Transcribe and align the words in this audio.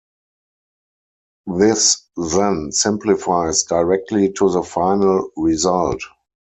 This 1.59 2.07
then 2.17 2.71
simplifies 2.71 3.61
directly 3.65 4.31
to 4.33 4.49
the 4.49 4.63
final 4.63 5.29
result. 5.37 6.01